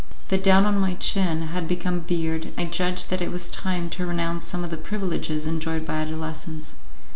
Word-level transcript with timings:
The 0.29 0.37
down 0.39 0.65
on 0.65 0.79
my 0.79 0.95
chin 0.95 1.49
had 1.49 1.67
become 1.67 1.97
a 1.97 1.99
beard, 1.99 2.45
and 2.57 2.57
I 2.57 2.65
judged 2.71 3.11
that 3.11 3.21
it 3.21 3.31
was 3.31 3.49
time 3.49 3.87
to 3.91 4.05
renounce 4.07 4.45
some 4.45 4.63
of 4.63 4.71
the 4.71 4.75
privileges 4.77 5.45
enjoyed 5.45 5.85
by 5.85 5.97
adolescence. 5.97 6.73